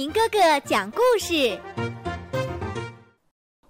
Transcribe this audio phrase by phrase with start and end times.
[0.00, 1.60] 明哥哥讲故事：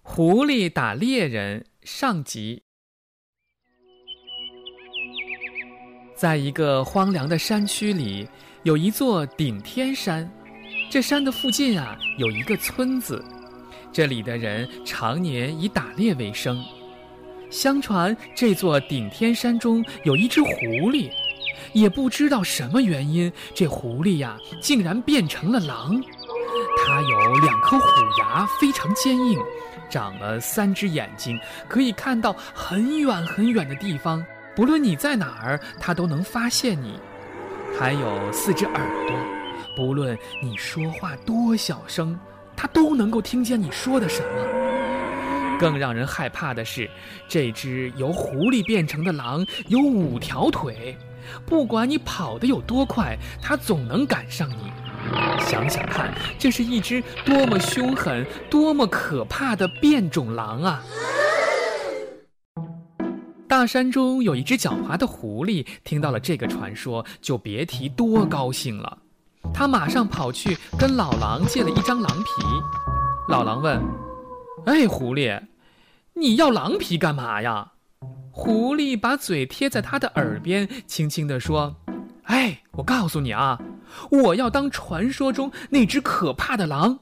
[0.00, 2.62] 狐狸打猎人上集。
[6.14, 8.28] 在一个荒凉的山区里，
[8.62, 10.32] 有一座顶天山。
[10.88, 13.24] 这山的附近啊，有一个村子，
[13.92, 16.64] 这里的人常年以打猎为生。
[17.50, 20.48] 相传这座顶天山中有一只狐
[20.92, 21.10] 狸。
[21.72, 26.00] 也不知道什么原因，这狐狸呀竟然变成了狼。
[26.86, 27.86] 它有两颗虎
[28.18, 29.38] 牙，非常坚硬，
[29.88, 31.38] 长了三只眼睛，
[31.68, 34.24] 可以看到很远很远的地方。
[34.56, 36.98] 不论你在哪儿，它都能发现你。
[37.78, 39.16] 还有四只耳朵，
[39.76, 42.18] 不论你说话多小声，
[42.56, 45.58] 它都能够听见你说的什么。
[45.58, 46.90] 更让人害怕的是，
[47.28, 50.96] 这只由狐狸变成的狼有五条腿。
[51.46, 54.72] 不管你跑得有多快，它总能赶上你。
[55.40, 60.82] 想想看，这是一只多么凶狠、多么可怕的变种狼啊！
[63.48, 68.98] 大山中有一只狡猾的狐狸，听到了这个传说，就别提多高兴了。
[69.52, 72.30] 他马上跑去跟老狼借了一张狼皮。
[73.28, 73.82] 老狼问
[74.66, 75.42] ：“哎，狐狸，
[76.14, 77.72] 你要狼皮干嘛呀？”
[78.30, 81.74] 狐狸把嘴贴在他的耳边，轻轻地说
[82.24, 83.58] ：“哎，我告诉你啊，
[84.10, 87.00] 我要当传说中那只可怕的狼。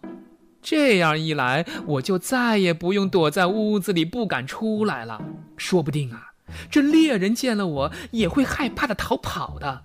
[0.60, 5.22] 这样一来，我就再也不用躲在屋子里不敢出来了。
[5.56, 6.32] 说不定啊，
[6.70, 9.84] 这猎人见了我也会害怕的逃跑的。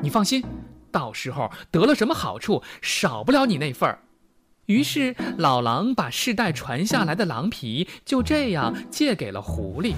[0.00, 0.44] 你放心，
[0.90, 4.00] 到时候得了什么好处，少不了你那份儿。”
[4.66, 9.94] 于是，老狼把世代传下来的狼皮就这样借给了狐狸。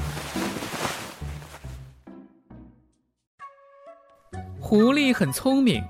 [4.59, 5.81] 狐狸很聪明，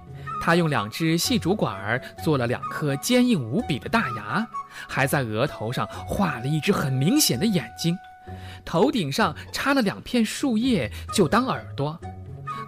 [0.40, 4.46] 他用两只细竹管儿做了两颗坚硬无比的大牙，
[4.88, 7.96] 还在额头上画了一只很明显的眼睛，
[8.64, 11.98] 头顶上插了两片树叶就当耳朵。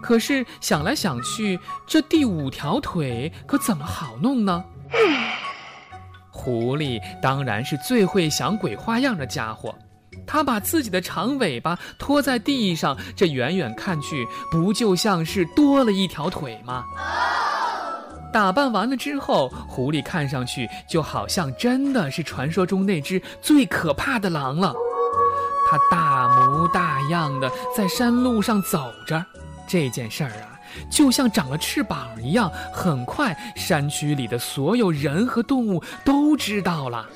[0.00, 4.64] 可是想来想去，这第五条腿可怎么好弄呢？
[6.30, 9.74] 狐狸当然是最会想鬼花样的家伙。
[10.26, 16.84] 他把自己的长尾巴拖在地上，这远远看去，不就像是多了一条腿吗？
[18.32, 24.72] 打扮完了之后，狐狸看上去就好像真的是传说中那只最可怕的狼了。
[25.70, 29.24] 它大模大样的在山路上走着，
[29.66, 30.58] 这件事儿啊，
[30.90, 37.06] 就像长了翅膀一样，很快山区里的所有人和动物都知道了。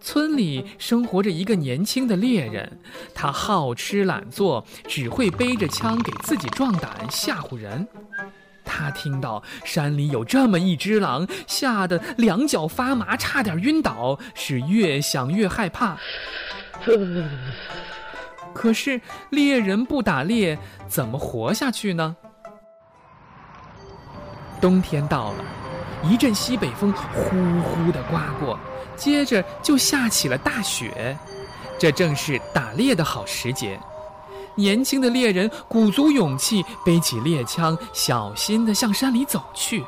[0.00, 2.80] 村里生活着一个年轻的猎人，
[3.14, 7.86] 他好吃懒做，只会背着枪给自己壮胆，吓唬人。
[8.64, 15.96] 他听到山里有这么一只狼，吓得两脚发麻，差点晕倒，是越想越害怕。
[18.54, 19.00] 可是
[19.30, 20.58] 猎人不打猎，
[20.88, 22.16] 怎么活下去呢？
[24.60, 25.44] 冬天到了，
[26.02, 28.58] 一阵西北风呼呼地刮过。
[28.96, 31.16] 接着就下起了大雪，
[31.78, 33.80] 这正是打猎的好时节。
[34.56, 39.84] 年轻的猎人鼓足勇气，背起猎枪，小心地向山里走去。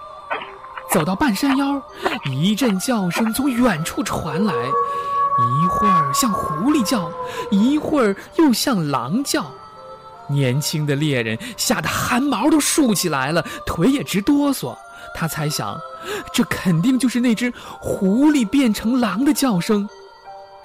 [0.91, 1.83] 走到半山腰，
[2.31, 7.11] 一阵叫声从远处传来，一会儿像狐狸叫，
[7.51, 9.45] 一会儿又像狼叫。
[10.29, 14.77] 年轻的猎人吓得汗毛都竖起来了，腿也直哆嗦。
[15.15, 15.79] 他猜想，
[16.33, 19.89] 这肯定就是那只狐狸变成狼的叫声。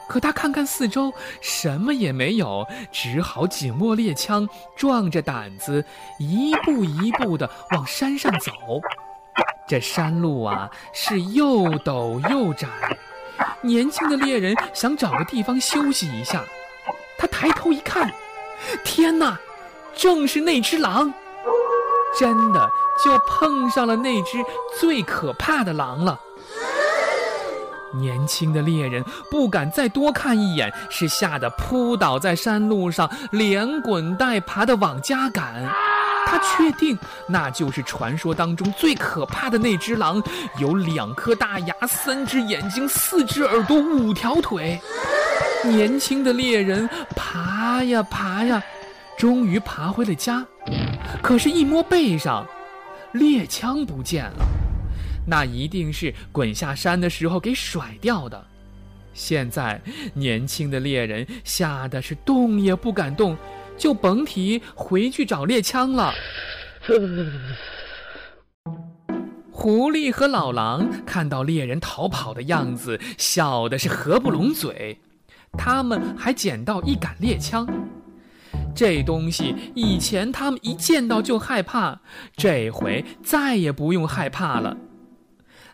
[0.07, 4.47] 可他看看四周，什么也没有，只好紧握猎枪，
[4.77, 5.83] 壮着胆子，
[6.17, 8.51] 一步一步地往山上走。
[9.67, 12.69] 这山路啊，是又陡又窄。
[13.61, 16.41] 年轻的猎人想找个地方休息一下，
[17.17, 18.09] 他抬头一看，
[18.85, 19.37] 天哪，
[19.95, 21.13] 正是那只狼！
[22.19, 22.69] 真的。
[23.03, 24.39] 就碰上了那只
[24.79, 26.19] 最可怕的狼了。
[27.93, 35.63] 年轻的猎人不敢再多看一眼，是吓得扑倒在山路上，连滚带爬的往家赶。
[36.25, 36.97] 他确定
[37.27, 40.19] 那就是传说当中最可怕的那只狼，
[40.59, 44.81] 有两颗大牙、三只眼睛、四只耳朵、五条腿。
[45.63, 48.61] 年轻的猎人爬呀爬呀，
[49.17, 50.45] 终于爬回了家。
[51.21, 52.47] 可是，一摸背上。
[53.13, 54.45] 猎枪不见了，
[55.25, 58.45] 那一定是滚下山的时候给甩掉的。
[59.13, 59.81] 现在
[60.13, 63.35] 年轻的猎人吓得是动也不敢动，
[63.75, 66.13] 就甭提回去找猎枪了。
[69.51, 74.99] 狐狸和老狼看到猎人逃跑的样子，笑的是合不拢嘴。
[75.57, 77.65] 他们还捡到一杆猎枪，
[78.77, 81.99] 这东西以前他们一见到就害怕，
[82.35, 84.77] 这回再也不用害怕了。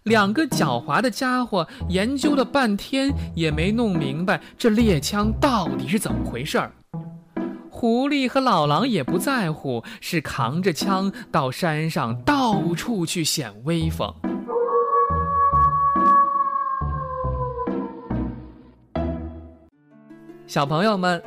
[0.03, 6.71] 两个狡猾的家伙研究了半天，也没弄明白这猎枪到底是怎么回事儿。
[7.69, 14.13] 狐狸和老狼也不在乎，是扛着枪到山上到处去显威风。
[20.47, 21.21] 小朋友们，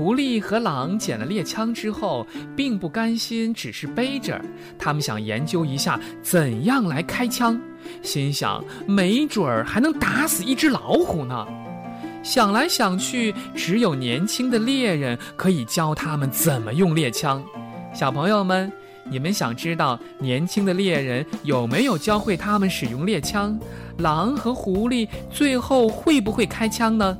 [0.00, 2.26] 狐狸和狼捡了猎枪之后，
[2.56, 4.40] 并不甘心只是背着，
[4.78, 7.60] 他们想研究一下怎样来开枪。
[8.00, 11.46] 心想，没准儿还能打死一只老虎呢。
[12.22, 17.44] 想来想去，只有年轻的猎人可以教他们怎么用猎枪。
[17.92, 18.72] 小朋友们，
[19.04, 23.60] 你们想知道年轻的猎人有没有教会他们使用猎枪？
[23.98, 27.18] 狼和狐狸最后会不会开枪呢？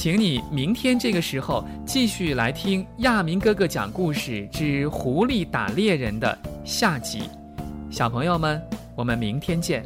[0.00, 7.24] 请你明天这个时候继续来听亚明哥哥讲故事之《狐狸打猎人》的下集。
[7.90, 8.58] 小朋友们，
[8.96, 9.84] 我们明天见。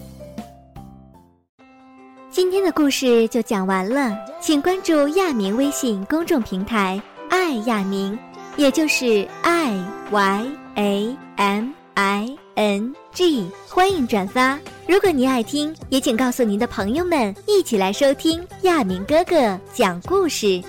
[2.31, 8.17] 今天的故事就讲完了，请关注亚明微信公众平台“爱亚明”，
[8.57, 10.47] 也就是 i y
[10.77, 14.59] a m i n g，欢迎转发。
[14.87, 20.63] 如果您爱听，也请告诉您的朋友们，一起来收听亚明哥哥讲故事。